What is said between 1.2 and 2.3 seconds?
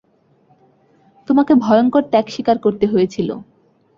তোমাকে ভয়ংকর ত্যাগ